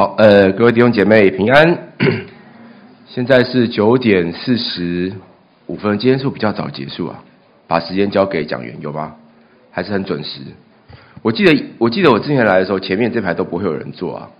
[0.00, 1.78] 好，呃，各位弟兄姐妹平安。
[3.06, 5.12] 现在是九点四十
[5.66, 7.22] 五分，今天是不是比较早结束啊？
[7.68, 9.14] 把时间交给讲员有吗？
[9.70, 10.40] 还是很准时？
[11.20, 14.30] 我记得，我记得我之前来的时候，前面这排都不会有人坐啊。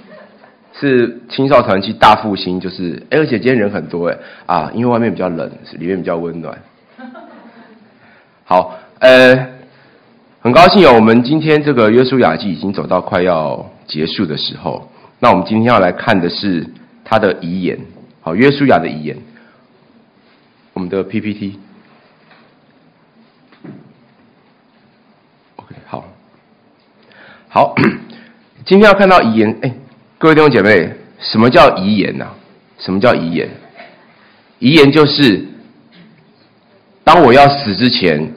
[0.78, 6.58] 是青少团去大复兴，就是，而且今天人很多哎啊，因为外面比较冷，里面比较温暖。
[8.44, 9.48] 好，呃，
[10.42, 16.66] 很高兴有我们今天这个约书亚记已经走到快要结束的时候，那我们今天要来看的是
[17.04, 17.78] 他的遗言，
[18.20, 19.16] 好，约书亚的遗言，
[20.72, 21.60] 我们的 PPT。
[25.54, 26.04] OK，好，
[27.48, 27.74] 好，
[28.66, 29.72] 今天要看到遗言，哎。
[30.18, 32.34] 各位弟兄姐妹，什么叫遗言呢、啊？
[32.78, 33.48] 什么叫遗言？
[34.58, 35.44] 遗言就是，
[37.04, 38.32] 当我要死之前，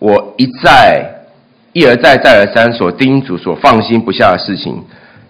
[0.00, 1.13] 我一再、
[1.74, 4.82] 一而再、再而三所叮嘱、所放心不下的事情，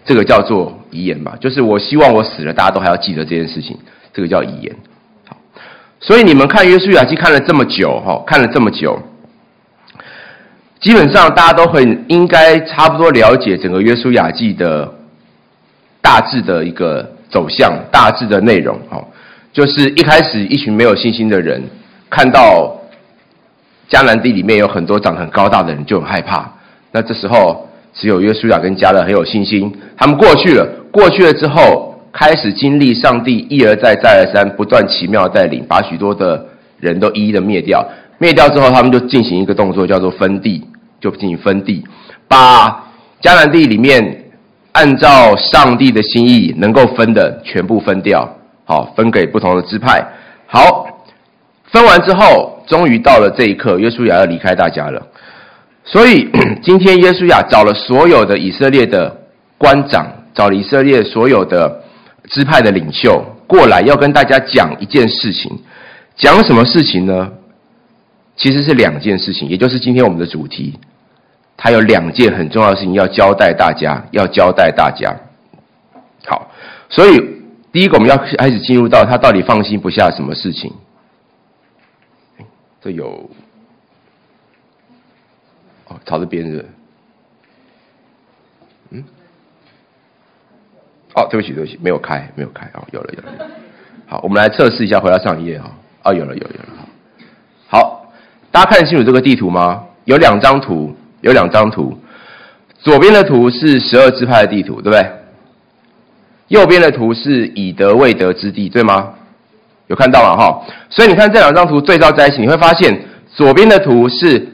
[0.04, 1.34] 这个叫做遗言吧。
[1.40, 3.76] 就是我希望我死了，大家都还要记得这件事情，
[4.12, 4.76] 这个叫遗言。
[5.26, 5.36] 好，
[5.98, 8.96] 所以你们看约书亚记看了这么久，哈，看了这么久，
[10.78, 14.95] 基本上大家都很应该差不多了解整个约书亚记的。
[16.06, 19.02] 大致的一个走向，大致的内容，哈，
[19.54, 21.62] 就是一开始一群没有信心的人
[22.10, 22.79] 看到
[23.88, 26.51] 迦南地里面有很多长得很高大的人，就很害怕。
[26.93, 36.46] 那这时候只有约书亚跟迦勒很有信心，他们过去了，过去了之后开始经历上帝一而再再而三不断奇妙的带领，把许多的
[36.79, 37.87] 人都一一的灭掉。
[38.18, 40.65] 灭掉之后，他们就进行一个动作，叫做分地，
[41.01, 41.85] 就进行分地，
[42.29, 42.69] 把
[43.21, 44.21] 迦南地里面。
[44.76, 48.29] 按照上帝的心意，能够分的全部分掉，
[48.65, 50.04] 好，分给不同的支派。
[50.48, 50.85] 好，
[51.74, 55.04] 分完之后，终于到了这一刻，约书亚要离开大家了。
[55.84, 56.30] 所以
[56.62, 59.12] 今天约书亚找了所有的以色列的
[59.58, 61.82] 官长，找了以色列所有的
[62.30, 65.50] 支派的领袖过来，要跟大家讲一件事情。
[66.16, 67.28] 讲什么事情呢？
[68.36, 70.78] 其实是两件事情，也就是今天我们的主题。
[71.56, 75.12] 他有两件很重要的事情要交代大家，要交代大家。
[76.24, 76.52] 好，
[76.88, 77.20] 所以
[77.72, 80.72] 第一个我们要开始进入到他到底放心不下什么事情。
[82.84, 83.30] 这有
[85.86, 86.66] 哦，朝着边是，
[88.90, 89.02] 嗯，
[91.14, 93.50] 哦，对不起，对不起，没有开，没有开哦，有了，有了。
[94.04, 95.70] 好，我们来测试一下，回到上一页哈。
[96.02, 96.86] 哦，有了，有了，有了。
[97.68, 98.12] 好，
[98.50, 99.86] 大家看得清楚这个地图吗？
[100.04, 100.94] 有两张图。
[101.22, 101.96] 有两张图，
[102.76, 105.10] 左边的图是十二支派的地图，对不对？
[106.48, 109.14] 右边的图是以德未德之地，对吗？
[109.86, 110.36] 有看到吗？
[110.36, 112.98] 哈，所以你看这两张图对照在一起，你会发现
[113.34, 114.48] 左边的图是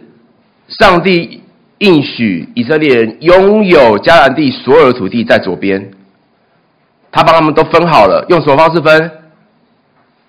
[0.68, 1.42] 上帝
[1.78, 5.90] 应许以色列人拥有迦南地所有的土地在左边，
[7.12, 9.10] 他帮他们都分好了，用什么方式分？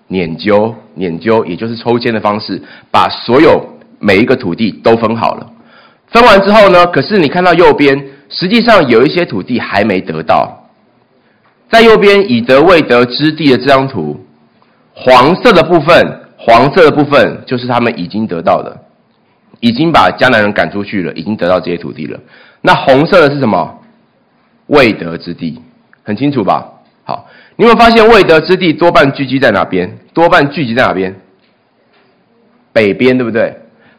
[0.08, 5.50] 拈阄，拈阄，也就是抽签的方式，把所有每一个土地都分好了。
[6.08, 6.86] 分完之后呢？
[6.88, 10.68] 可是你看到右边，实际上有一些土地还没得到。
[11.70, 14.20] 在右边以得未得之地的这张图，
[14.94, 18.76] 黄色的部分，黄色的部分就是他们已经得到的，
[19.60, 22.18] 已经把迦南人赶出去了，已经得到这些土地了。
[22.60, 23.78] 那红色的是什么？
[24.66, 25.60] 未得之地，
[26.02, 26.66] 很清楚吧？
[27.04, 27.26] 好，
[27.56, 29.98] 你有没有发现未得之地多半聚集在哪边？
[30.14, 31.14] 多半聚集在哪边？
[32.72, 33.54] 北边，对不对？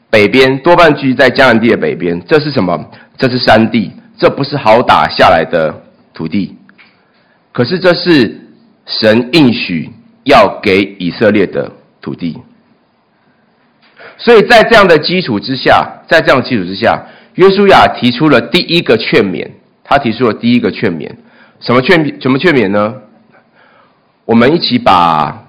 [0.10, 2.90] 北边多半聚集在迦南地的北边，这是什么？
[3.18, 5.74] 这是山地，这不是好打下来的
[6.14, 6.56] 土地。
[7.52, 8.42] 可是这是
[8.86, 9.92] 神应许
[10.24, 12.38] 要给以色列的土地。
[14.18, 19.50] 所以在这样的基础之下，在这样的基础之下，约书亚提出了第一个劝勉。
[19.86, 21.12] 他提出了第一个劝勉，
[21.60, 22.22] 什么劝？
[22.22, 22.96] 什么劝勉呢？
[24.24, 25.44] 我们一起把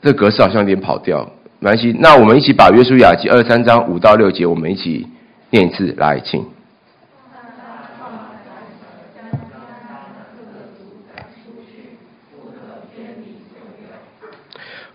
[0.00, 1.30] 这格式好像有点跑掉。
[1.58, 5.06] 没关系，那我们一起把约书亚记二十三章五到六节，我们一起
[5.50, 6.42] 念一次来，请。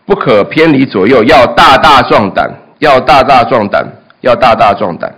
[0.10, 3.88] 不可偏离左右，要大大壮胆，要大大壮胆，
[4.22, 5.14] 要大大壮胆，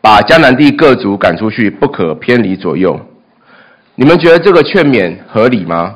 [0.00, 2.98] 把迦南地各族赶出去，不可偏离左右。
[3.94, 5.94] 你们觉得这个劝勉合理吗？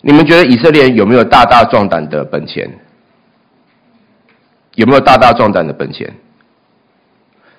[0.00, 2.66] 你们觉得以色列有没有大大壮胆的本钱？
[4.76, 6.10] 有没有大大壮胆的本钱？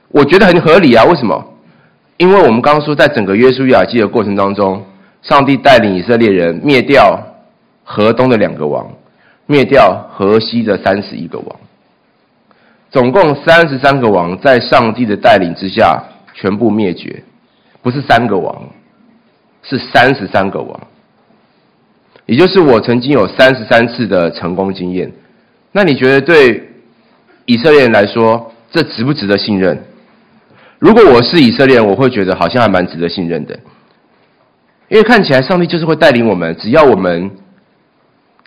[0.09, 1.03] 我觉得很合理啊！
[1.05, 1.53] 为什么？
[2.17, 4.83] 因为我们刚刚说，在整个约书亚记的过程当中，
[5.21, 7.26] 上帝带领以色列人灭掉
[7.89, 8.85] 河东的两个王，
[9.45, 11.55] 灭掉河西的三十一个王，
[12.91, 16.03] 总共三十三个王，在上帝的带领之下
[16.33, 17.23] 全部灭绝，
[17.81, 18.69] 不是三个王，
[19.63, 20.77] 是三十三个王，
[22.25, 25.09] 也就是我曾经有三十三次的成功经验。
[25.71, 26.69] 那你觉得对
[27.45, 29.81] 以色列人来说，这值不值得信任？
[30.77, 33.57] 如果我是以色列人，我会觉得好像还蛮值得信任的，
[34.89, 37.31] 因为看起来上帝就是会带领我们，只要我们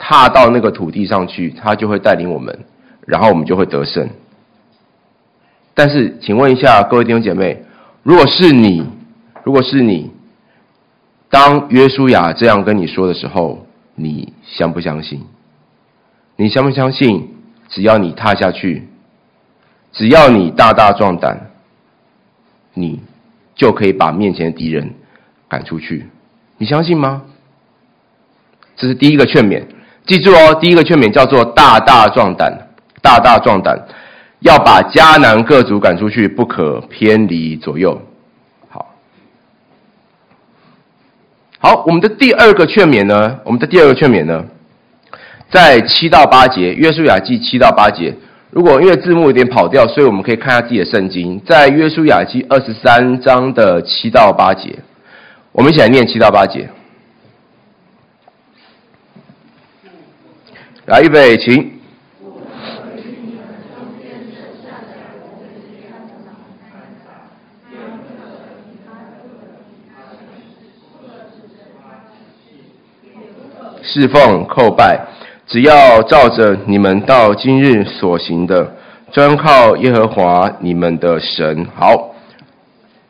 [0.00, 2.58] 踏到那个土地上去，他就会带领我们，
[3.06, 4.08] 然后我们就会得胜。
[5.74, 7.62] 但是，请问一下各位弟兄姐妹，
[8.02, 8.84] 如果是你，
[9.44, 10.10] 如果是你，
[11.28, 15.22] 当约书亚这样跟你说的时候，你相不相信？
[16.36, 17.28] 你相不相信？
[17.68, 18.88] 只要你踏下去，
[19.92, 21.50] 只要你大大壮胆，
[22.74, 23.00] 你
[23.54, 24.94] 就可以把面前的敌人
[25.46, 26.06] 赶出去。
[26.56, 27.22] 你相信吗？
[28.76, 29.62] 这是第一个劝勉，
[30.10, 32.52] 记住哦，第一个劝勉叫做大大壮胆，
[33.00, 33.78] 大大壮胆。
[34.40, 37.96] 要把迦南各族赶出去，不可偏离左右。
[38.68, 38.90] 好，
[41.60, 43.38] 好，我们的第二个劝勉呢？
[43.44, 44.44] 我们的第二个劝勉呢，
[45.48, 48.12] 在七到八节，约书亚记七到八节。
[48.50, 54.76] 如果因为字幕有点跑掉，所以我们可以看一下自己的圣经，在约书亚记二十三章的七到八节，
[55.52, 56.68] 我们一起来念七到八节。
[60.90, 61.70] 来，预备，请。
[73.82, 75.06] 侍奉叩拜，
[75.46, 78.74] 只要照着你们到今日所行的，
[79.12, 81.68] 专靠耶和华你们的神。
[81.76, 82.16] 好，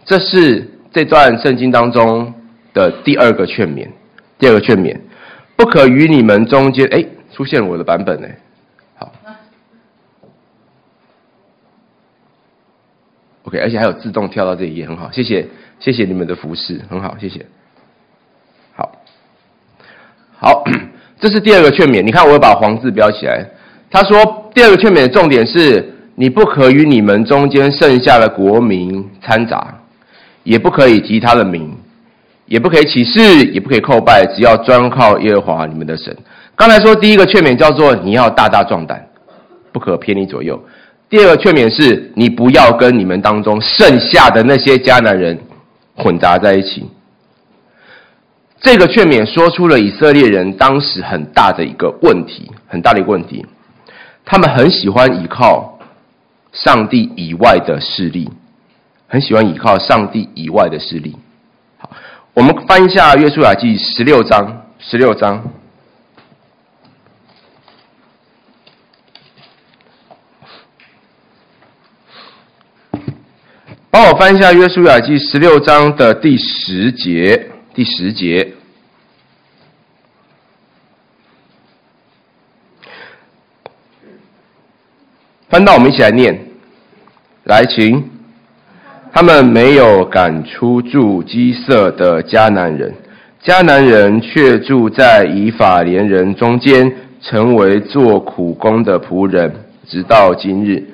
[0.04, 2.34] 这是这段圣经当中
[2.74, 3.88] 的第二个劝勉。
[4.38, 4.98] 第二个劝勉，
[5.56, 7.02] 不可与你们中间，哎，
[7.40, 8.28] 出现我的版本呢。
[8.98, 9.10] 好
[13.44, 15.48] ，OK，而且还有自动跳到这一页，很好，谢谢，
[15.78, 17.46] 谢谢你们的服侍，很好，谢谢。
[18.74, 18.92] 好，
[20.36, 20.62] 好
[21.18, 22.02] 这是第二个劝勉。
[22.02, 23.42] 你看，我把黄字标起来。
[23.90, 29.78] 他说，第二个劝勉的重点是：你不可与你们中间剩下的国民掺杂，
[30.42, 31.74] 也不可以提他的名，
[32.44, 36.14] 也不可以起誓，也不可以叩拜，只要专靠耶和华你们的神。
[36.60, 39.08] 刚才说第一个劝勉叫做你要大大壮胆，
[39.72, 40.62] 不可偏离左右。
[41.08, 45.40] 第二个劝勉是你不要跟你们当中剩下的那些迦南人
[45.96, 46.86] 混杂在一起。
[48.60, 53.46] 这个劝勉说出了以色列人当时很大的一个问题，很大的一个问题，
[54.26, 55.78] 他们很喜欢依靠
[56.52, 58.28] 上帝以外的势力，
[59.08, 61.16] 很喜欢依靠上帝以外的势力。
[61.78, 61.88] 好，
[62.34, 65.42] 我们翻一下《约书亚记》十六章，十六章，
[73.92, 77.48] 帮我翻一下《约书亚记》十六章的第十节。
[77.74, 78.52] 第十节，
[85.48, 86.40] 翻到我们一起来念，
[87.44, 88.08] 来，请。
[89.12, 92.94] 他们没有赶出住基色的迦南人，
[93.42, 99.52] 迦南人却住在以法莲人中间，成为做苦工的仆人，
[99.88, 100.89] 直到今日。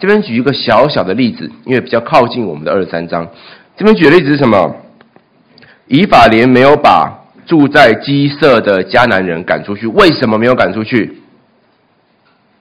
[0.00, 3.28] 这边举一个小小的例子，因为比较靠近我们的二十三章。
[3.76, 4.74] 这边举的例子是什么？
[5.86, 11.20] 以法莲没有把住在基色的迦南人赶出去，为什么没有赶出去？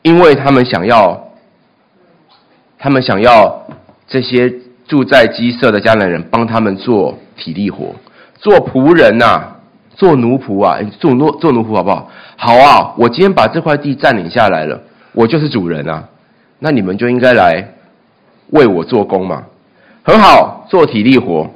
[0.01, 1.29] 因为他们想要，
[2.77, 3.67] 他们想要
[4.08, 4.53] 这些
[4.88, 7.96] 住在基色的迦南人帮他们做体力活，
[8.36, 9.55] 做仆人呐、
[9.96, 12.10] 做奴仆啊，做奴做奴仆好不好？
[12.36, 14.81] 好啊，我今天把这块地占领下来了，
[15.13, 16.10] 我就是主人啊，
[16.60, 17.74] 那你们就应该来
[18.50, 19.44] 为我做工嘛，
[20.04, 21.50] 很好，做体力活。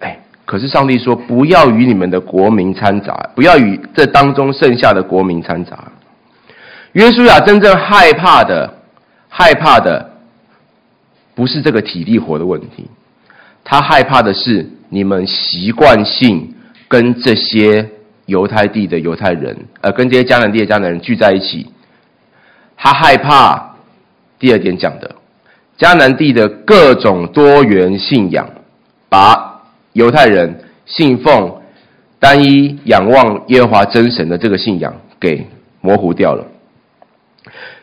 [0.00, 5.92] 哎可是上帝说：“不要与你们的国民掺杂，不要与这当中剩下的国民掺杂。”
[6.92, 8.72] 约书亚真正害怕的，
[9.28, 10.10] 害怕的
[11.34, 12.88] 不是这个体力活的问题，
[13.64, 16.54] 他害怕的是你们习惯性
[16.86, 17.88] 跟这些
[18.26, 21.66] 犹太地的犹太人，呃，跟这些迦南地的迦南人聚在一起。
[22.76, 23.73] 他害怕
[24.38, 25.14] 第二点讲的
[25.78, 28.48] 迦南地的各种多元信仰，
[29.08, 29.52] 把。
[29.94, 30.52] 犹太人
[30.86, 31.54] 信奉
[32.18, 35.46] 单一仰望耶和华真神的这个信仰给
[35.80, 36.44] 模糊掉了。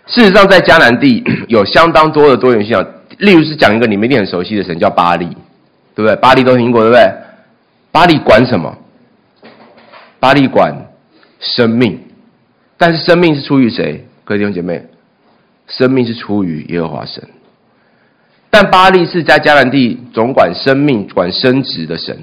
[0.08, 2.86] 事实上，在迦南地 有相当多的多元信仰，
[3.20, 5.25] 例如是讲一个你们一定很熟悉的神叫巴力，
[5.96, 6.13] 对不对？
[6.17, 7.10] 巴力都听过，对不对？
[7.93, 8.77] 巴力管什么？
[10.20, 10.75] 巴力管
[11.39, 11.98] 生命，
[12.75, 14.05] 但是生命是出于谁？
[14.25, 14.84] 各位弟兄姐妹，
[15.77, 17.23] 生命是出于耶和华神。
[18.49, 22.17] 但巴力是在迦南地总管生命、管生殖的神，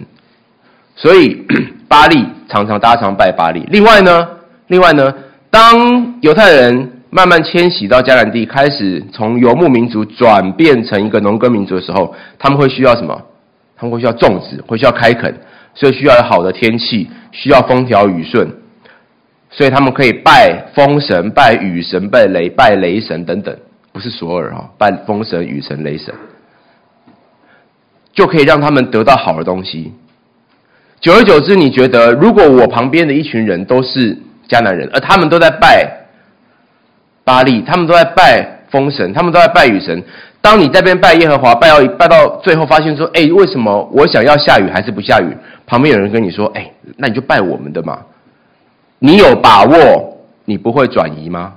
[0.94, 1.42] 所以
[1.88, 3.64] 巴力常常大家常拜巴力。
[3.70, 4.28] 另外呢，
[4.66, 5.14] 另外呢，
[5.50, 13.18] 当犹太人慢慢迁徙到迦南地，开始从游牧民族转变成一个农耕民族的时候，他们会需要什么？
[13.78, 15.34] 他们会需要种植，会需要开垦，
[15.72, 18.46] 所以需要有好的天气，需要风调雨顺，
[19.50, 23.56] 所以他们可以拜风神、拜雨神、拜雷、拜雷神等等，
[23.92, 26.14] 不是索尔哈，拜风神、雨神、雷神，
[28.12, 29.92] 就可以让他们得到好的东西。
[31.00, 34.16] 久而久之，你觉得如果我旁边的一群人都是
[34.48, 35.88] 迦南人，而他们都在拜
[37.24, 40.02] 巴力，他们都在拜风神，他们都在拜雨神。
[40.40, 45.36] 当你在这边拜耶和华，拜到拜到最后，发现说：“哎，为什么我想要下雨还是不下雨？”
[45.66, 47.98] 旁边有人跟你说：“哎，那你就拜我们的嘛。”
[48.98, 51.54] 你有把握你不会转移吗？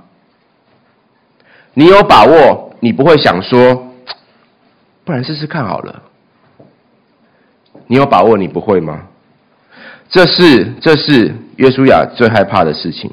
[1.74, 3.92] 你有把握你不会想说
[5.04, 6.02] ：“不然试试看好了。”
[7.88, 9.06] 你有把握你不会吗？
[10.08, 13.10] 这是这是约书亚最害怕的事情。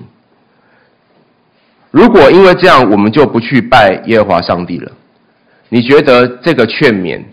[1.92, 4.92] 如果因为这样，我们就不去拜耶和华上帝了，
[5.70, 7.24] 你觉得这个劝勉，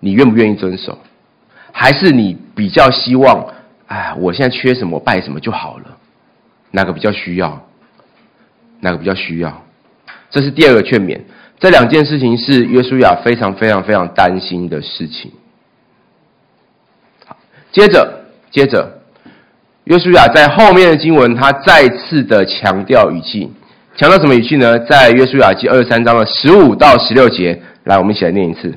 [0.00, 0.98] 你愿不愿意遵守？
[1.70, 3.46] 还是你比较希望，
[3.90, 5.96] 哎，我现在缺什么，我拜什么就好了？
[6.70, 7.66] 哪个比较需要？
[8.78, 9.64] 哪个比较需要？
[10.30, 11.20] 这是第二个劝勉。
[11.58, 15.32] 这两件事情是约书亚非常非常非常担心的事情。
[17.72, 19.00] 接着，接着，
[19.84, 23.52] 约书亚在后面的经文，他再次的强调语气，
[23.96, 24.78] 强调什么语气呢？
[24.78, 28.72] 在约书亚记二十三章的十五到十六节，来，我们一起来念一次。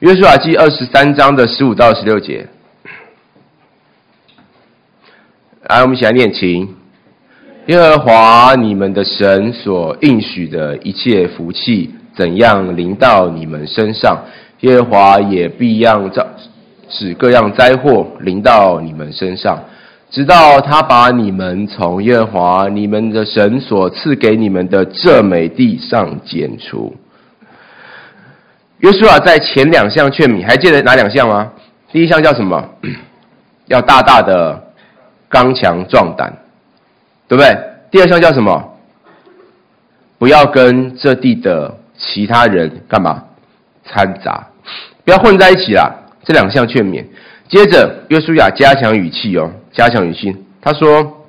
[0.00, 2.48] 约书亚记二十三章的十五到十六节，
[5.68, 6.66] 来，我们一起来念，请。
[7.66, 14.18] 耶和华你们的神所应许的一切福气，怎样临到你们身上，
[14.60, 16.26] 耶和华也必样照。
[16.88, 19.62] 使各样灾祸临到你们身上，
[20.10, 26.96] 直到他把你们从耶和华你们的神所赐给你们的这美地上剪除。
[28.78, 31.52] 约书亚在前两项劝勉，还记得哪两项吗？
[31.92, 32.66] 第一项叫什么？
[33.68, 34.64] 要大大的
[35.28, 36.32] 刚强壮胆，
[37.26, 37.56] 对不对？
[37.90, 38.74] 第二项叫什么？
[40.18, 43.22] 不要跟这地的其他人干嘛
[43.84, 44.48] 掺杂，
[45.04, 45.94] 不要混在一起啦。
[46.24, 47.04] 这两项劝勉，
[47.48, 50.36] 接着约书亚加强语气哦，加强语气。
[50.60, 51.24] 他说：“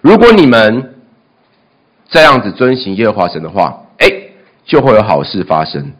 [0.00, 0.94] 如果你们
[2.08, 4.06] 这样子遵行耶和华神的话，哎，
[4.64, 5.92] 就会有好事发生，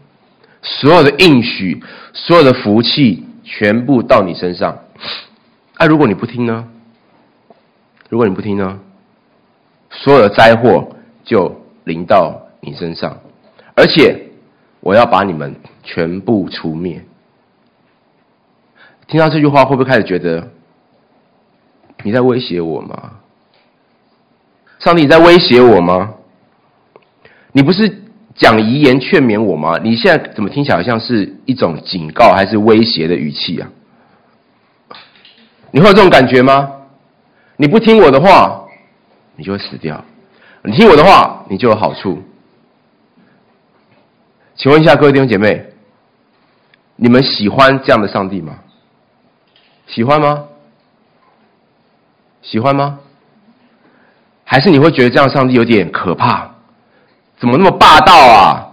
[0.62, 4.78] 所有的应许，所有的福气，全部到你身上。
[5.78, 6.68] 哎、如果你不听呢？
[8.08, 8.80] 如果你不听呢？
[9.90, 13.18] 所有的灾祸就临到你身上，
[13.74, 14.30] 而且
[14.80, 17.04] 我要把你们全部除灭。”
[19.08, 20.50] 听到这句话，会不会开始觉得
[22.02, 23.12] 你在威胁我吗？
[24.78, 26.14] 上帝，你在威胁我吗？
[27.52, 28.02] 你不是
[28.34, 29.78] 讲遗言劝勉我吗？
[29.82, 33.70] 你现在怎么听起来好像是一种警告还是威胁的语气啊？
[35.70, 36.72] 你会有这种感觉吗？
[37.60, 38.64] 你不听我的话，
[39.34, 39.96] 你就会死掉；
[40.62, 42.22] 你听我的话，你就有好处。
[44.54, 45.66] 请问一下各位弟兄姐妹，
[46.94, 48.60] 你们喜欢这样的上帝吗？
[49.88, 50.44] 喜欢吗？
[52.42, 53.00] 喜欢吗？
[54.44, 56.48] 还是你会觉得这样上帝有点可怕？
[57.40, 58.68] 怎么那么霸道啊？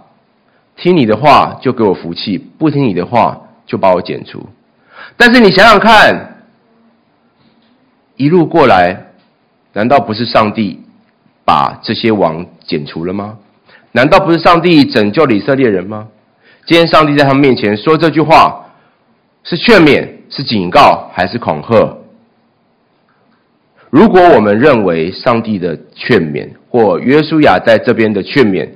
[0.76, 4.46] 听你的话就给我福气，不听你的话就把我剪除。
[5.16, 6.35] 但是你想想看，
[8.16, 9.06] 一路过来，
[9.72, 10.80] 难道不是上帝
[11.44, 13.38] 把这些王剪除了吗？
[13.92, 16.08] 难道不是上帝拯救以色列人吗？
[16.66, 18.66] 今天上帝在他们面前说这句话，
[19.44, 20.16] 是劝勉。
[20.28, 21.98] 是警告还是恐吓？
[23.90, 28.68] 如果我们认为上帝的劝勉或约书亚在这边的劝勉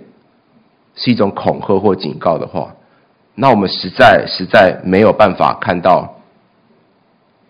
[0.95, 2.73] 是一种恐吓或警告的话，
[3.35, 6.15] 那我们实在实在没有办法看到，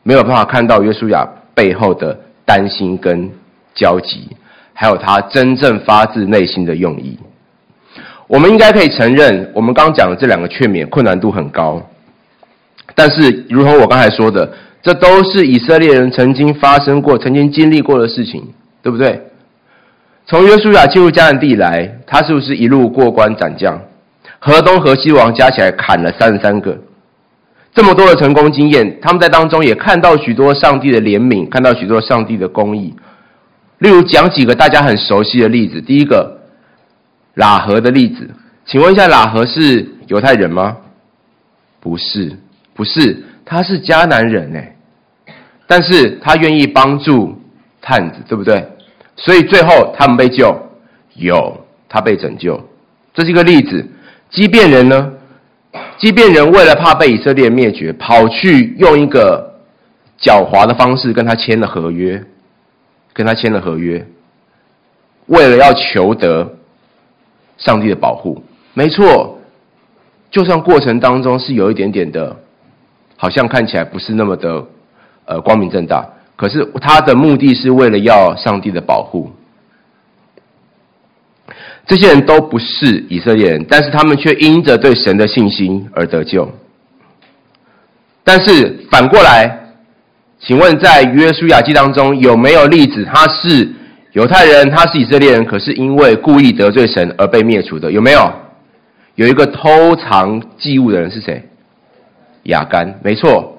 [0.02, 3.30] 没有办法看到约书亚背后的担心跟
[3.75, 4.28] 焦急，
[4.73, 7.19] 还有他真正发自内心的用意。
[8.26, 11.83] 我们应该可以承认，我们刚讲的这两个劝勉困难度很高。
[12.95, 14.52] 但是，如同我刚才说的，
[14.83, 18.52] 这都是以色列人曾经发生过、曾经经历过的事情，
[18.83, 19.21] 对不对？
[20.26, 23.80] 从约书亚进入迦南地来，他是不是一路过关斩将，
[24.38, 26.78] 河东、河西王加起来砍了三十三个？
[27.72, 32.94] 这么多的成功经验，他们在当中也看到许多上帝的怜悯，看到许多上帝的公义。
[33.78, 35.80] 例如，讲几个大家很熟悉的例子。
[35.80, 36.40] 第一个，
[37.36, 38.28] 喇合的例子，
[38.66, 40.76] 请问一下，喇合是犹太人吗？
[41.80, 42.36] 不是。
[42.72, 44.74] 不是，他是迦南人哎，
[45.66, 47.38] 但是他愿意帮助
[47.82, 48.66] 探子，对不对？
[49.16, 50.56] 所以最后他们被救，
[51.14, 52.58] 有他被拯救，
[53.12, 53.86] 这是一个例子。
[54.30, 55.12] 基遍人呢？
[56.00, 59.61] 即便人为了怕被以色列灭绝，跑去用一个
[60.19, 62.25] 狡猾的方式跟他签了合约，
[63.12, 64.07] 跟他签了合约，
[65.26, 66.57] 为了要求得
[67.59, 68.42] 上帝的保护。
[68.73, 69.38] 没错，
[70.30, 72.35] 就算过程当中是有一点点的，
[73.16, 74.64] 好像看起来不是那么的
[75.26, 79.30] 呃光明正大，可是他的目的是为了要上帝的保护。
[81.90, 86.49] 这些人都不是以色列人，但是他们却因着对神的信心而得救。
[88.23, 89.59] 但是反过来，
[90.38, 93.68] 请问在约书亚记当中有没有例子，他是
[94.12, 97.90] 犹太人，他是以色列人，可是因为故意得罪神而被灭除的？
[97.90, 98.32] 有没有？
[99.16, 101.42] 有一个偷藏祭物的人是谁？
[102.44, 103.59] 亚干，没错，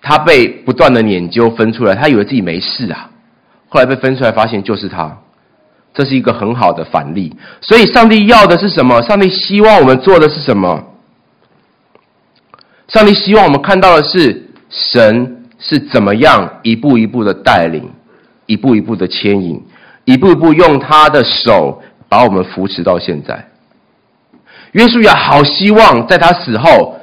[0.00, 3.10] 他被不断的研究分出来，他以为自己没事啊，
[3.68, 5.18] 后来被分出来，发现就是他。
[5.96, 9.00] 这是一个很好的反例，所以上帝要的是什么？
[9.00, 10.84] 上帝希望我们做的是什么？
[12.88, 17.90] 上帝希望我们看到的是神是怎么样一步一步的带领，
[18.44, 19.64] 一步一步的牵引，
[20.04, 23.48] 一步一步用他的手把我们扶持到现在。
[24.72, 27.00] 约书亚好希望在他死后，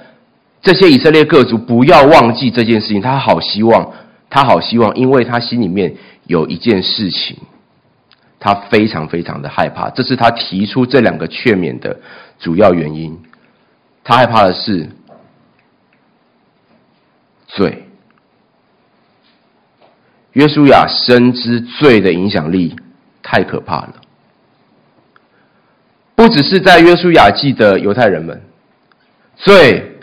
[0.62, 3.02] 这些以色列各族不要忘记这件事情。
[3.02, 3.92] 他好希望，
[4.30, 5.96] 他好希望，因为他心里面
[6.28, 7.36] 有一件事情。
[8.44, 11.98] 他非常非常的害怕，这是他提出这两个劝勉的
[12.38, 13.18] 主要原因。
[14.04, 14.90] 他害怕的是
[17.48, 17.88] 罪。
[20.34, 22.76] 约书亚深知罪的影响力
[23.22, 23.94] 太可怕了，
[26.16, 28.42] 不只是在约书亚记的犹太人们，
[29.38, 30.00] 罪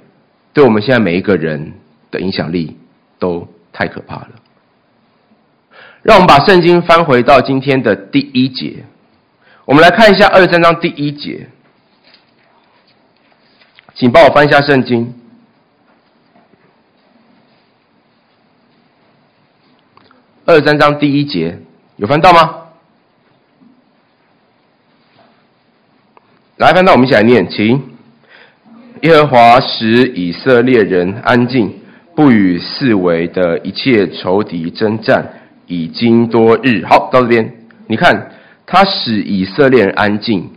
[0.54, 1.74] 对我们现在每一个人
[2.10, 2.78] 的影响力
[3.18, 4.30] 都太可怕了。
[6.02, 8.84] 让我们把圣经翻回到今天的第一节，
[9.66, 11.46] 我们来看一下二十三章第一节，
[13.94, 15.14] 请帮我翻一下圣经。
[20.46, 21.60] 二十三章第一节
[21.96, 22.56] 有翻到吗？
[26.56, 27.90] 来翻到，我们一起来念，请。
[29.02, 31.80] 耶和华使以色列人安静，
[32.14, 35.39] 不与四围的一切仇敌争战。
[35.70, 37.54] 已经多日，好，到这边，
[37.86, 38.32] 你看，
[38.66, 40.50] 他使以色列人安静，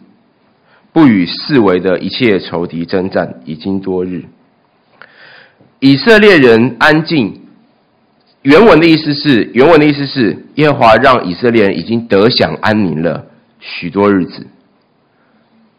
[0.92, 4.24] 不与四围的一切仇敌争战，已经多日。
[5.80, 7.42] 以色列人安静，
[8.42, 13.28] 原文的意思是，原文的意思是，耶和华让以色列人已经得享安宁了
[13.60, 14.48] 许多日子。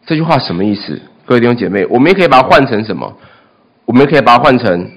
[0.05, 1.01] 这句话什么意思？
[1.25, 3.17] 各位弟兄姐妹，我们也可以把它换成什么？
[3.83, 4.89] 我们也可以把它换成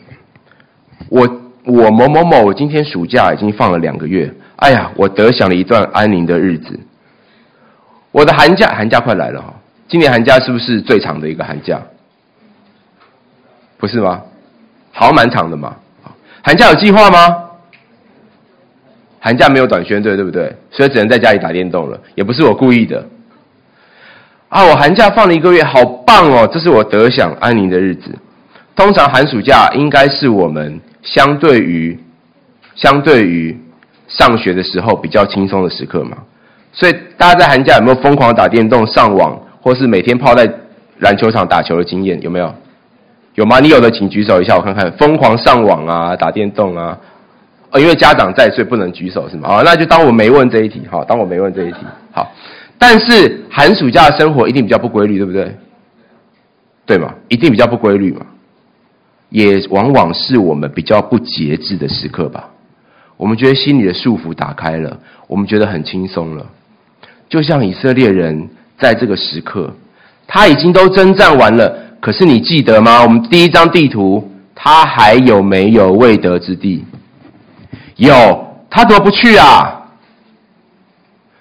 [1.09, 1.43] 我。
[1.69, 4.33] 我某某某，今天暑假已经放了两个月。
[4.57, 6.81] 哎呀，我得享了一段安宁的日子。
[8.11, 9.53] 我的寒假，寒假快来了哈。
[9.87, 11.79] 今年寒假是不是最长的一个寒假？
[13.77, 14.23] 不是吗？
[14.93, 15.77] 好，蛮长的嘛。
[16.43, 17.37] 寒假有计划吗？
[19.21, 20.57] 寒假没有短宣队，对不对？
[20.71, 22.01] 所以只能在家里打电动了。
[22.15, 23.07] 也不是我故意的。
[24.49, 26.49] 啊，我寒假放了一个月，好棒哦！
[26.51, 28.11] 这是我得享安宁的日子。
[28.75, 30.81] 通常寒暑假应该是我们。
[31.15, 31.99] 相对于，
[32.75, 33.59] 相对于
[34.09, 36.19] 上学的时候比较轻松的时刻嘛，
[36.73, 40.51] 所以大家在寒假有没有疯狂打电动、上网，或是每天泡在
[40.99, 42.21] 篮球场打球的经验？
[42.21, 42.55] 有没有？
[43.35, 43.59] 有吗？
[43.61, 44.91] 你有的请举手一下，我看看。
[44.93, 46.99] 疯狂上网啊，打电动啊，
[47.71, 49.49] 哦，因为家长在，所以不能举手是吗？
[49.49, 51.79] 好，那就当我没问这一题，好，当我没问这一题，
[52.13, 52.31] 好。
[52.79, 55.57] 但是寒暑假的生活一定比较不规律，对不对？
[56.87, 57.15] 对吗？
[57.29, 58.27] 一定比较不规律嘛。
[59.31, 62.49] 也往往是我们比较不节制的时刻吧。
[63.17, 66.47] 我们觉得心里的束缚打开了，我们觉得很轻松了。
[67.29, 69.75] 就像以色列人在这个时刻，
[70.27, 73.03] 他已经都征战完了，可是你记得吗？
[73.03, 76.85] 我们第一张地图，他还有没有未得之地？
[77.97, 78.15] 有，
[78.71, 79.75] 他怎么不去啊？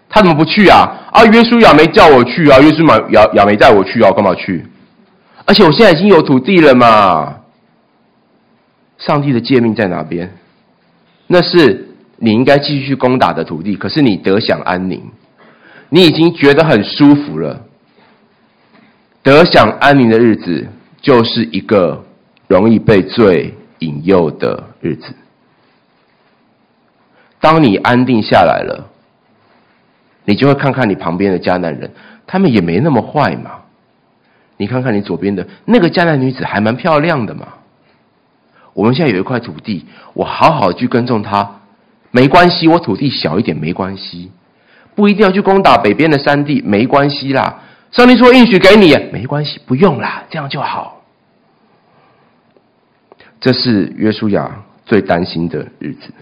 [0.10, 0.92] 他怎么不去啊？
[1.12, 4.66] 啊，约书亚没叫我去啊，约书亚亚没带我去啊，干嘛去？
[5.46, 7.36] 而且我现在已经有土地了嘛。
[8.98, 10.32] 上帝的诫命在哪边？
[11.28, 13.76] 那是你应该继续去攻打的土地。
[13.76, 15.02] 可是你得享安宁，
[15.90, 17.66] 你已经觉得很舒服了。
[19.22, 20.68] 得享安宁的日子，
[21.02, 22.06] 就是一个
[22.48, 25.14] 容易被罪引诱的日子。
[27.40, 28.90] 当你安定下来了，
[30.26, 31.92] 你就会看看你旁边的迦南人，
[32.26, 33.52] 他们也没那么坏嘛。
[34.56, 37.48] 你看看你左边的那个迦南女子还蛮漂亮的嘛。
[38.78, 41.50] 我们现在有一块土地，我好好去耕种它，
[42.12, 42.68] 没关系。
[42.68, 44.32] 我土地小一点没关系，
[44.94, 47.64] 不一定要去攻打北边的山地，没关系啦。
[47.92, 51.02] 上帝说应许给你，没关系，不用啦，这样就好。
[53.42, 56.14] 这是约书亚最担心的日子。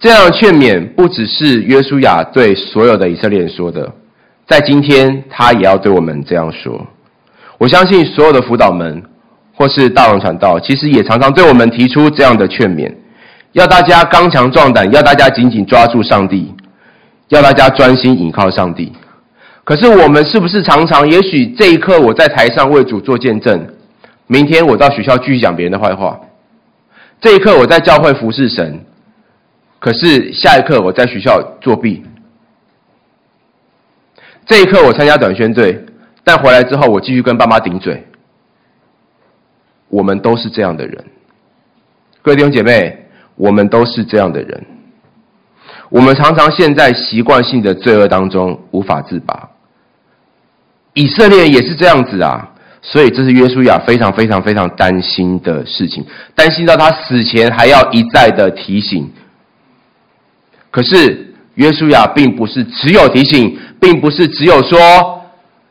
[0.00, 3.94] 这样劝勉不只是约书亚对所有的以色列人说的，
[4.48, 6.84] 在今天他也要对我们这样说。
[7.56, 9.00] 我相信所有的辅导们
[9.58, 12.94] 或是大王传道，其实也常常对我们提出这样的劝勉，
[13.54, 16.54] 要大家刚强壮胆，要大家紧紧抓住上帝，
[17.30, 18.92] 要大家专心倚靠上帝。
[19.64, 23.66] 可是我们是不是常常，也许这一刻我在台上为主做见证，
[24.28, 26.20] 明天我到学校继续讲别人的坏话，
[27.20, 28.84] 这一刻我在教会服侍神。
[29.80, 32.04] 可是下一刻我在学校作弊，
[34.46, 35.84] 这一刻我参加短宣队，
[36.22, 38.04] 但回来之后我继续跟爸妈顶嘴。
[39.88, 41.04] 我们都是这样的人，
[42.22, 44.66] 各位弟兄姐妹，我们都是这样的人。
[45.88, 49.48] 我们常常陷在习惯性的罪恶当中无法自拔。
[50.92, 52.50] 以色列也是这样子啊，
[52.82, 59.10] 所以这是约书亚非常非常非常担心的事情，担心到他死前还要一再的提醒。
[60.70, 64.78] 可是约书亚并不是只有提醒，并不是只有说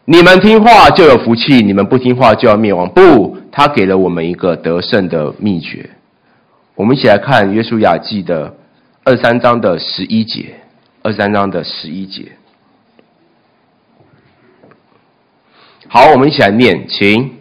[0.06, 2.89] 你们听话就有福气，你们不听话就要灭亡。
[2.89, 5.89] 不，他给了我们一个得胜的秘诀。
[6.75, 8.55] 我们一起来看约书亚记的
[9.03, 10.55] 二三章的十一节，
[11.01, 12.33] 二三章的十一节。
[15.88, 17.33] 好，我们一起来念，请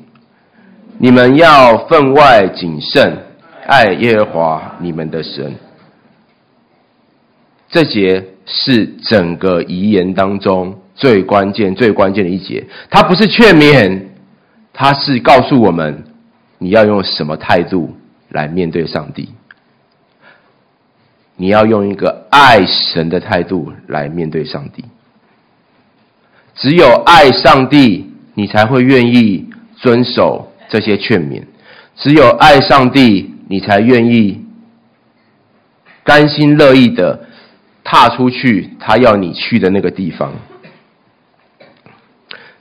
[0.99, 3.19] 你们要分外谨慎，
[3.67, 5.55] 爱耶和华你们的神。
[7.69, 12.65] 这节是整个遗言当中最关键、最关键的一节。
[12.89, 14.01] 它不是劝勉，
[14.79, 16.05] 它是告诉我们
[16.59, 17.97] 你要用什么态度
[18.29, 19.31] 来面对上帝。
[21.37, 24.85] 你要用一个爱神的态度来面对上帝。
[26.55, 31.43] 只有爱上帝，你才会愿意遵守这些劝勉；
[31.97, 34.45] 只有爱上帝，你才愿意
[36.05, 37.25] 甘心乐意的。
[37.89, 40.33] 踏出去，他要你去的那个地方。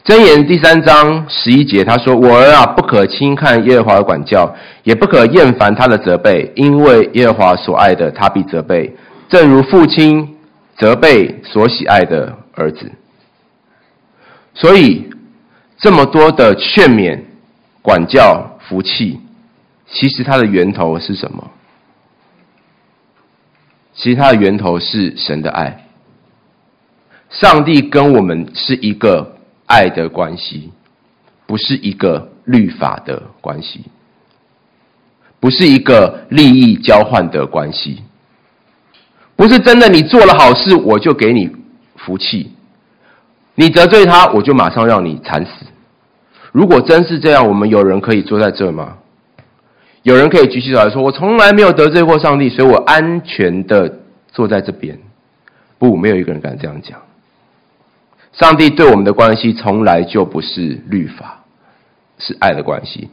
[0.06, 8.96] 箴言第三章十一节，他说：“我儿啊，不可轻看耶和华的管教，也不可厌烦他的责备，因为耶和华所爱的，他必责备，
[9.28, 10.38] 正如父亲
[10.78, 12.92] 责备所喜爱的儿子。”
[14.54, 15.10] 所以，
[15.80, 17.22] 这么多的劝勉、
[17.82, 19.20] 管教、福气，
[19.88, 21.50] 其实它的源头是什么？
[23.96, 25.88] 其实它的源头是神的爱，
[27.32, 29.35] 上帝跟我们是一个
[29.66, 30.72] 爱的关系，
[31.46, 33.86] 不是一个律法的关系，
[35.40, 38.04] 不是一个利益交换的关系，
[39.36, 41.50] 不是真的你做了好事我就给你
[41.96, 42.52] 福气，
[43.56, 45.66] 你得罪他我就马上让你惨死。
[46.52, 48.98] 如果真是这样，我们有人可以坐在这吗？
[50.04, 53.92] 有人可以举起手来说：“我从来没有得罪过上帝，所以我安全的
[54.32, 55.00] 坐在这边。”
[55.80, 57.02] 不，没有一个人敢这样讲。
[58.38, 61.44] 上帝对我们的关系从来就不是律法，
[62.18, 63.10] 是爱的关系。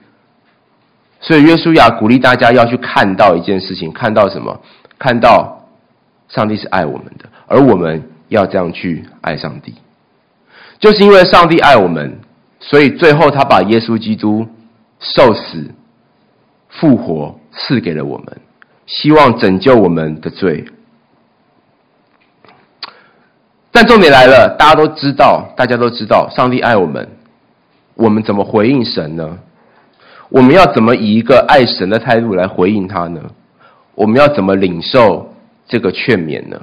[1.20, 4.60] 所以约书亚鼓励大家要去看到一件事情，看到什么？
[4.98, 5.66] 看到
[6.28, 9.74] 上帝是爱我们的，而我们要这样去爱上帝。
[10.78, 12.18] 就是因为上帝爱我们，
[12.58, 14.46] 所以最后他把耶稣基督
[14.98, 15.70] 受死。
[16.74, 18.40] 复活赐给了我们，
[18.86, 20.64] 希望拯救我们的罪。
[23.72, 27.08] 但重点来了，大家都知道，大家都知道，上帝爱我们，
[27.94, 29.38] 我们怎么回应神呢？
[30.28, 33.20] 我们要怎么以一个爱神的态度来回应他呢？
[33.94, 35.34] 我们要怎么领受
[35.66, 36.60] 这个劝勉呢？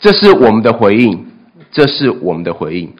[0.00, 1.26] 这是我们的回应，
[1.70, 2.92] 这是我们的回应。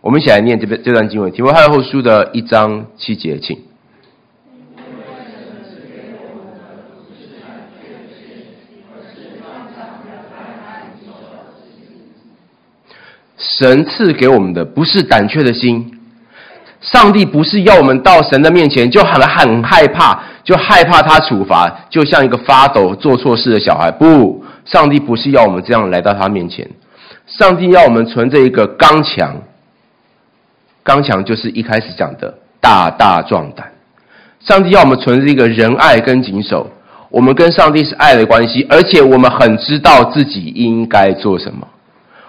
[0.00, 3.58] 我们一起来念这边这段经文，提摩太后书的一章七节，请。
[13.36, 15.98] 神赐给我们的不是胆怯的心，
[16.80, 23.90] 上帝不是要我们到神的面前就很很害怕，就害怕他处罚，就像一个发抖做错事的小孩。
[23.90, 26.70] 不，上帝不是要我们这样来到他面前，
[27.26, 29.36] 上帝要我们存着一个刚强，
[30.84, 33.72] 刚强就是一开始讲的大大壮胆。
[34.40, 36.70] 上帝要我们存着一个仁爱跟谨守，
[37.10, 41.66] 我们跟上帝是爱的关系，而且我们很知道自己应该做什么，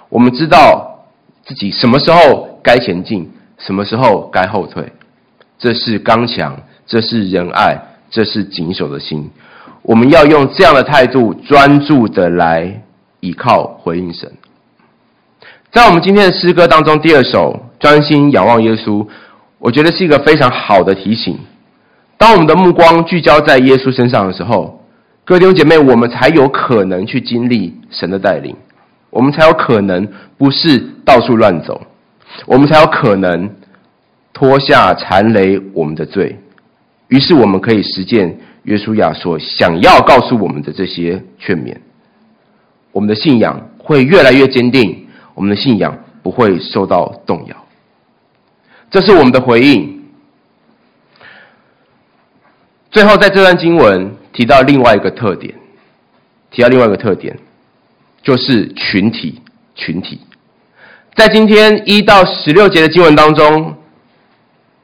[0.10, 0.94] 我们知道。
[1.46, 4.84] 自己什么时候该前进，什么时候该后退。
[5.58, 7.80] 这是刚强，这是仁爱，
[8.10, 9.30] 这是谨守的心。
[9.84, 12.82] 我们要用这样的态度，专注的来
[13.20, 14.32] 倚靠回应神。
[15.72, 19.06] 在我们今天的诗歌当中，第二首专心仰望耶稣，
[19.60, 21.38] 我觉得是一个非常好的提醒。
[22.18, 24.84] 当我们的目光聚焦在耶稣身上的时候，
[25.24, 28.56] 各位弟兄姐妹，我们才有可能去经历神的带领，
[29.16, 30.06] 我们才有可能
[30.38, 31.82] 不是到处乱走，
[32.46, 33.50] 我们才有可能。
[34.38, 36.38] 脱下缠累我们的罪，
[37.08, 41.74] 于是我们可以实践约书亚所想要告诉我们的这些劝勉。
[42.92, 47.56] 我们的信仰会越来越坚定，我们的信仰不会受到动摇。
[48.92, 50.04] 这是我们的回应。
[52.92, 55.56] 最后，在这段经文提到另外一个特点，
[56.52, 57.40] 提到另外一个特点，
[58.26, 59.42] 就是群体。
[59.78, 60.22] 群体，
[61.16, 63.76] 在今天一到十六节的经文当中。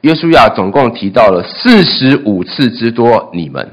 [0.02, 3.72] 约书亚总共提到了四十五次之多，你们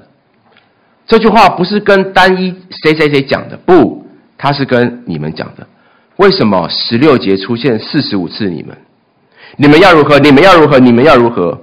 [1.06, 4.06] 这句话不是跟单一谁谁谁讲的，不，
[4.38, 5.68] 他是跟你们讲的。
[6.16, 8.78] 为什么十六节出现四十五次你们？
[9.58, 10.20] 你们要如何？
[10.20, 10.80] 你们要如何？
[10.80, 11.60] 你们要如何？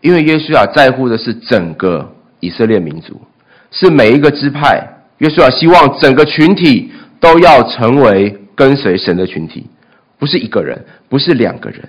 [0.00, 3.20] 因为约书亚在乎的是整个以色列民族，
[3.72, 4.95] 是每一个支派。
[5.18, 9.66] 约书亚希望整个群体都要成为跟随神的群体，
[10.18, 11.88] 不是一个人，不是两个人。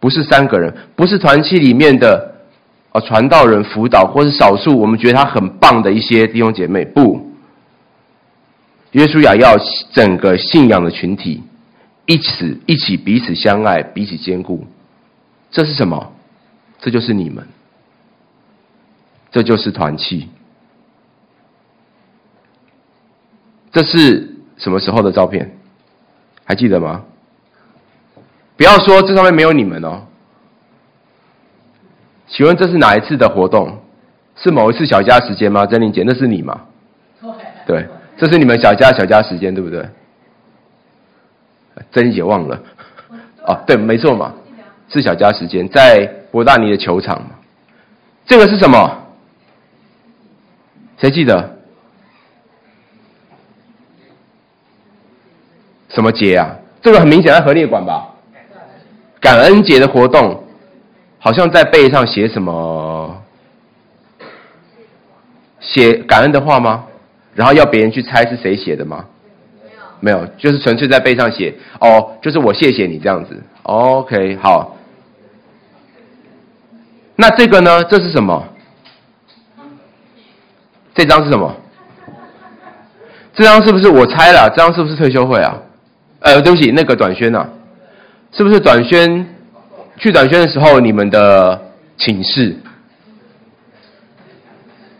[0.00, 2.34] 不是三个人，不是团契里面的
[2.92, 6.86] 呃传道人辅导，或是少数我们觉得他很棒的一些弟兄姐妹。
[6.86, 7.30] 不，
[8.92, 9.58] 约书亚要
[9.92, 11.42] 整个信仰的群体
[12.06, 14.66] 一起一起彼此相爱，彼此坚固。
[15.50, 16.14] 这是什么？
[16.78, 17.46] 这就是你们，
[19.30, 20.28] 这就是团契。
[23.72, 25.56] 这是什么时候的照片？
[26.44, 27.04] 还记得吗？
[28.56, 30.02] 不要说这上面没有你们哦。
[32.26, 33.80] 请问这是哪一次的活动？
[34.36, 35.66] 是某一次小家时间吗？
[35.66, 36.60] 珍玲姐，那是你吗？
[37.66, 39.88] 对，这是你们小家小家时间，对不对？
[41.92, 42.60] 珍玲姐忘了。
[43.46, 44.34] 哦，对，没错嘛，
[44.88, 47.30] 是小家时间，在博大尼的球场嘛。
[48.26, 49.06] 这个是什么？
[50.98, 51.59] 谁记得？
[55.90, 56.56] 什么节啊？
[56.80, 58.08] 这个很明显在何烈馆吧？
[59.20, 60.44] 感恩节的活动，
[61.18, 63.22] 好像在背上写什么？
[65.60, 66.84] 写感恩的话吗？
[67.34, 69.04] 然后要别人去猜是谁写的吗？
[70.00, 71.54] 没有，没有，就是纯粹在背上写。
[71.80, 73.42] 哦，就是我谢谢你这样子。
[73.64, 74.76] OK，好。
[77.16, 77.84] 那这个呢？
[77.84, 78.42] 这是什么？
[80.94, 81.54] 这张是什么？
[83.34, 84.48] 这张是不是我猜了？
[84.48, 85.56] 这张是不是退休会啊？
[86.20, 87.48] 呃，对不起，那个短宣啊。
[88.32, 89.26] 是不是短宣？
[89.98, 91.60] 去短宣的时候，你们的
[91.98, 92.56] 寝室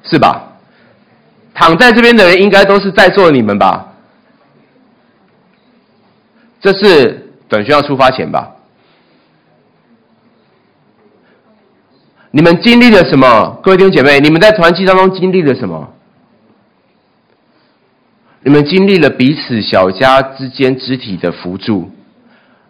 [0.03, 0.53] 是吧？
[1.55, 3.87] 躺在这边的人应该都是在座的你们吧？
[6.61, 8.51] 这是短宣要出发前吧？
[12.31, 13.59] 你们经历了什么？
[13.63, 15.89] 各位弟兄姐妹，你们在团契当中经历了什么？
[18.43, 21.91] 你们经历了彼此小家之间肢体的扶助。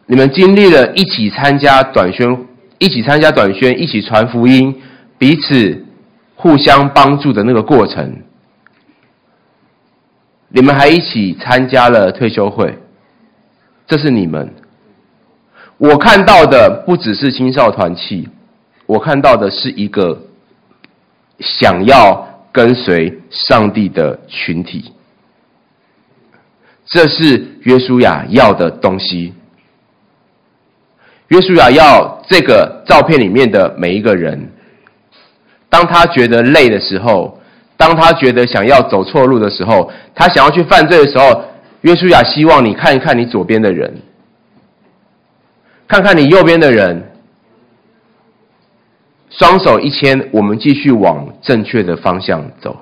[0.07, 2.47] 你们经历了一起参加短宣，
[2.79, 4.75] 一起参加短宣，一起传福音，
[5.17, 5.85] 彼此
[6.35, 8.23] 互相帮助的那个过程。
[10.49, 12.77] 你们还一起参加了退休会，
[13.87, 14.53] 这是你们。
[15.79, 18.29] 我看到的不只是青少团契，
[18.87, 20.21] 我看到的是一个
[21.39, 24.93] 想要跟随上帝的群体。
[26.90, 29.33] 这是约书亚要的东西。
[31.29, 34.50] 约书亚要这个照片里面的每一个人，
[35.68, 37.40] 当他觉得累的时候，
[37.76, 41.44] 当他觉得想要走错路的时候，他想要去犯罪的时候，
[41.83, 44.03] 约书亚希望你看一看你左边的人，
[45.87, 47.12] 看看你右边的人，
[49.31, 52.76] 双手一牵，我们继续往正确的方向走。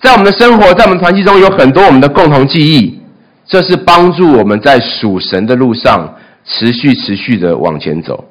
[0.00, 2.98] 在我们的生活，在我们团契中有很多我们的共同记忆。
[3.46, 8.28] 这是帮助我们在属神的路上持续、持续的往前走。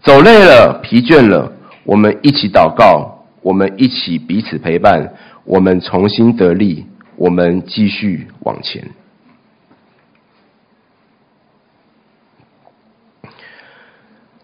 [0.00, 5.12] 走累了、疲倦了，我们一起祷告，我们一起彼此陪伴，
[5.44, 8.88] 我们重新得力，我们继续往前。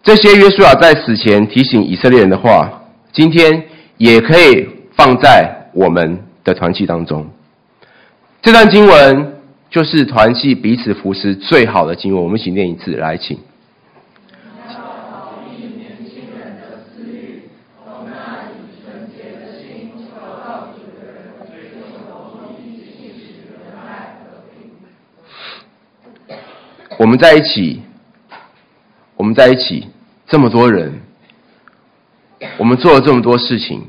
[0.03, 3.63] 这些约书亚在死前提醒以色列人的话，今天
[3.95, 7.29] 也可以放在我们的团契当中。
[8.41, 9.33] 这段经文。
[9.67, 12.23] 就是团契彼此扶持最好的经文。
[12.23, 13.37] 我们一起念一次，来，请。
[26.97, 27.81] 我们在一起，
[29.17, 29.89] 我们在一起，
[30.25, 31.01] 这么多人，
[32.57, 33.81] 我们做了这么多事情，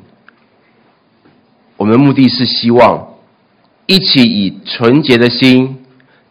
[1.77, 3.15] 我们的目的是希望
[3.87, 5.79] 一起以纯洁的心，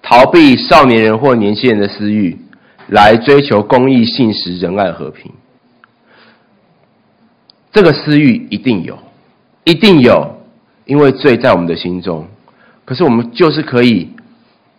[0.02, 2.38] 逃避少年人或年轻人的私欲，
[2.88, 5.32] 来追求公益、信实、仁爱、和平。
[7.72, 8.98] 这个私欲一定有，
[9.64, 10.38] 一定有，
[10.86, 12.28] 因为罪在我们的心中。
[12.86, 14.10] 可是我们就是可以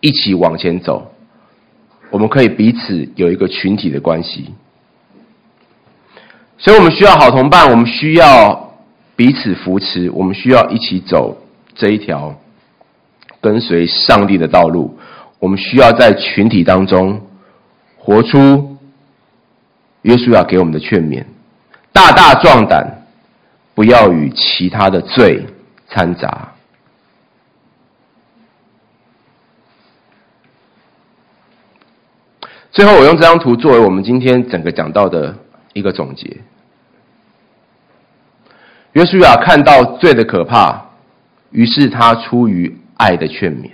[0.01, 1.13] 一起往前走。
[2.09, 4.45] 我们可以彼此有一个群体的关系，
[6.57, 8.66] 所以我们需要好同伴，我们需要
[9.17, 11.35] 彼此扶持，我们需要一起走
[11.75, 12.39] 这一条
[13.41, 14.97] 跟随上帝的道路。
[15.39, 17.27] 我们需要在群体当中
[17.97, 18.77] 活出
[20.03, 21.25] 约书亚给我们的劝勉：
[21.91, 23.05] 大大壮胆，
[23.73, 25.45] 不要与其他的罪
[25.89, 26.53] 掺杂。
[32.71, 35.35] 最后，我用这张图作为我们今天整个讲到的
[35.73, 36.37] 一个总结。
[38.97, 40.87] 约书亚看到罪的可怕，
[41.51, 43.69] 于是他出于爱的劝勉。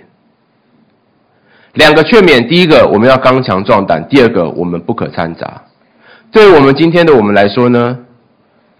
[1.72, 5.62] 两个劝勉：第一个，我们要刚强壮胆；第二个，我们不可掺杂。
[6.30, 8.00] 对于我们今天的我们来说呢，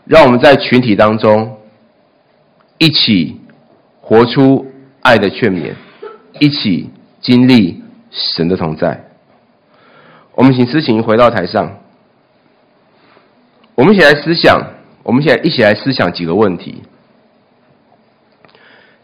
[0.05, 1.57] 让我们在群体当中
[2.77, 3.41] 一起
[4.03, 5.73] 活出爱的劝勉，
[6.41, 6.91] 一起
[7.23, 9.03] 经历神的同在。
[10.35, 11.79] 我们请诗琴回到台上，
[13.75, 14.61] 我们一起来思想，
[15.05, 16.83] 我们现在一起来思想几个问题。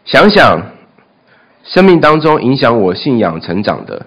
[0.04, 0.66] 想想
[1.62, 4.06] 生命当中影响我信仰成长的，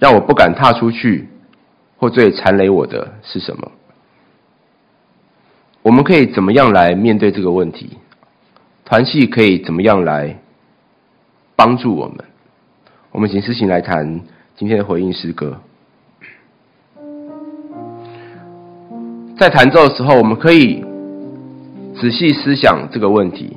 [0.00, 1.28] 让我不敢踏出去，
[1.98, 3.72] 或最缠累我的是什么？
[5.82, 7.98] 我们可以怎么样来面对这个问题？
[8.84, 10.38] 团契可以怎么样来
[11.56, 12.24] 帮助我们？
[13.10, 14.20] 我们请诗琴来谈
[14.56, 15.60] 今天的回应诗歌。
[19.38, 20.82] 在弹奏的时候，我们可以
[22.00, 23.54] 仔细思想这个问题。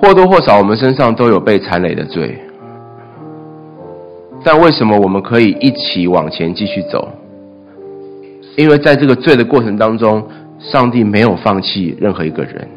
[0.00, 2.36] 或多或少，我们身上都有被缠累的罪，
[4.42, 7.08] 但为什么我们可以一起往前继续走？
[8.56, 10.26] 因为在这个罪的过程当中，
[10.58, 12.68] 上帝没有放弃任何一个人。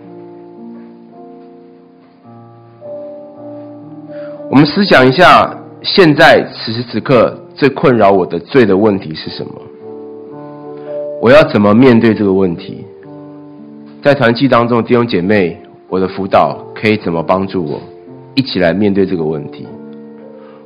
[4.51, 5.57] 我们思想一下。
[5.83, 9.51] 现在此时此刻最困扰我的罪的问题是什么？
[11.21, 12.85] 我要怎么面对这个问题？
[14.01, 15.57] 在团契当中，弟兄姐妹，
[15.89, 17.81] 我的辅导可以怎么帮助我
[18.33, 19.67] 一起来面对这个问题？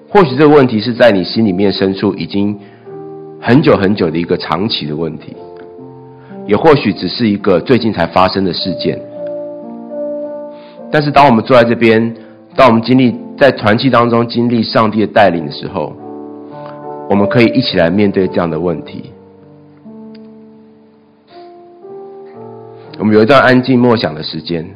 [0.07, 2.55] 或许这个问题是在你心里面深处已经
[3.41, 5.35] 很久很久的一个长期的问题，
[6.45, 9.01] 也或许只是一个最近才发生的事件。
[10.91, 12.15] 但是当我们坐在这边，
[12.57, 13.15] 当我们经历。
[13.37, 15.95] 在团契当中经历上帝的带领的时候，
[17.07, 19.11] 我们可以一起来面对这样的问题。
[22.97, 24.67] 我们有一段安静默想的时间。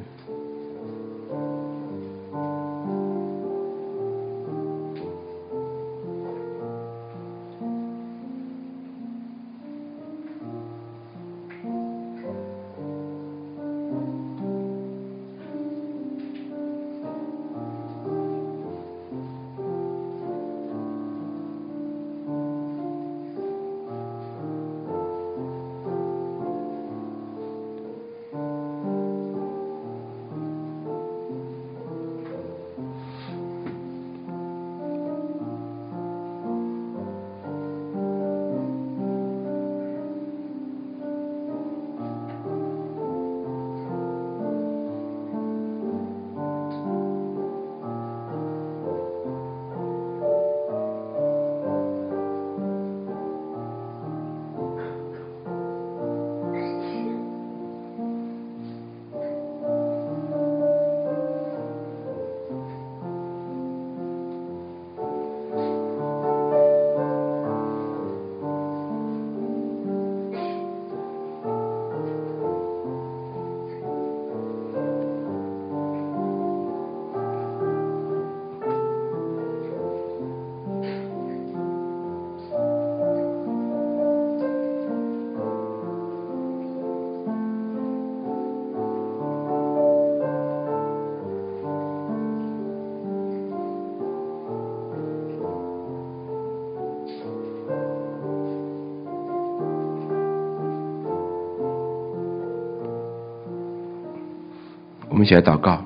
[105.22, 105.86] 们一起来祷告。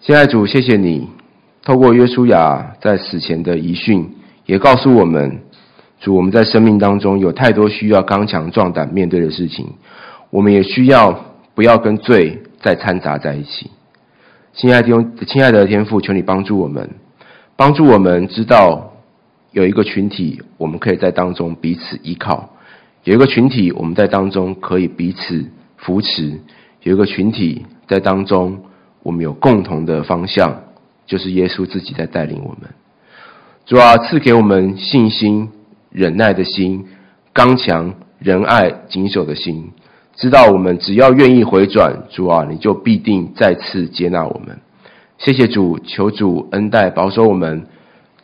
[0.00, 1.10] 亲爱主，谢谢你
[1.62, 4.16] 透过约书亚在死前的遗训，
[4.46, 5.42] 也告诉我们，
[6.00, 9.66] 主，我们在生命当中有太多需要刚强壮胆面对的事情，
[10.30, 11.12] 我们也需要
[11.54, 13.70] 不要跟罪再掺杂在一起。
[14.54, 14.88] 亲爱的，
[15.26, 16.88] 亲爱的天父，求你帮助我们，
[17.54, 18.94] 帮助我们知道
[19.52, 22.48] 有一个群体，我们可以在当中彼此依靠；
[23.04, 25.44] 有一个群体，我们在当中可以彼此
[25.76, 26.40] 扶持；
[26.88, 28.64] 有一个群体在当中。
[29.04, 30.64] 我们有共同的方向，
[31.06, 32.68] 就是耶稣自己在带领我们。
[33.64, 35.48] 主啊，赐给我们信心、
[35.90, 36.84] 忍耐的心，
[37.32, 39.70] 刚强、仁爱、谨守的心。
[40.16, 44.58] 知道我们只要愿意回转，主啊，你就必定再次接纳我们。
[45.16, 47.66] 谢谢主，求主恩待保守我们。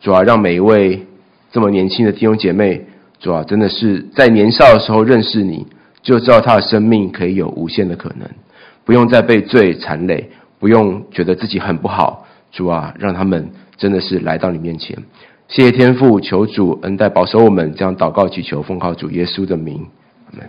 [0.01, 1.07] 主啊，让每一位
[1.53, 2.85] 这么年轻的弟兄姐妹，
[3.21, 5.67] 主啊，真的是在年少的时候认识你，
[6.03, 8.29] 就知道他的生命可以有无限的可能，
[8.85, 10.31] 不用再被罪缠累。
[10.61, 14.97] 不用觉得自己很不好，主啊，让他们真的是来到你面前。
[15.47, 19.87] 谢谢天父，求主恩待保守我们，这样祷告祈求，奉靠主耶稣的名，
[20.31, 20.49] 阿门。